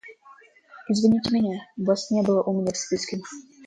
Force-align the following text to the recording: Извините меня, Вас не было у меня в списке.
Извините 0.89 1.31
меня, 1.31 1.59
Вас 1.77 2.09
не 2.09 2.23
было 2.23 2.41
у 2.41 2.59
меня 2.59 2.71
в 2.71 2.75
списке. 2.77 3.21